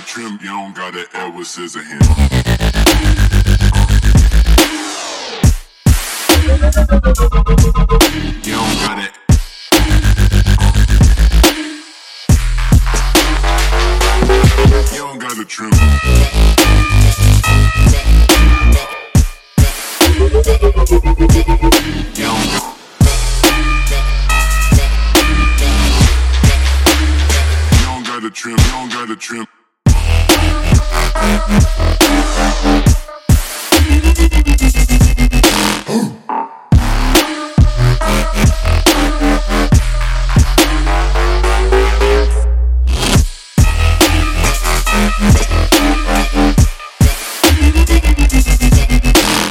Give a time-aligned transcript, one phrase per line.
[0.00, 1.44] trim, you don't got an Edward
[8.42, 9.12] You don't got it.
[14.92, 15.72] You don't trim.
[22.14, 22.62] You don't got.
[27.72, 28.56] You don't got a trim.
[28.56, 29.46] You don't got a trim.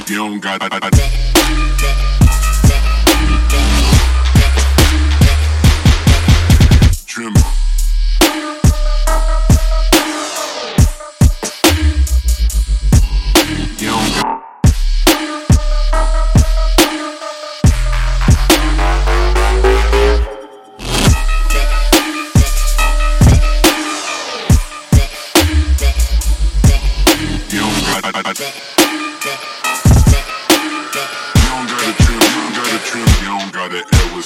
[0.07, 2.24] You don't got.
[29.25, 29.41] Trim.
[31.41, 31.65] You don't
[32.53, 33.09] got a trim.
[33.21, 34.23] You don't got an Edward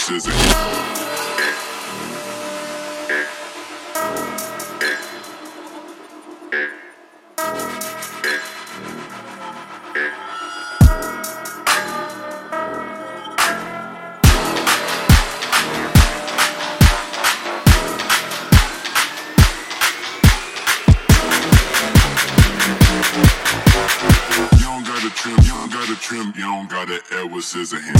[26.00, 28.00] trim, you don't got an Edward Scissorhands.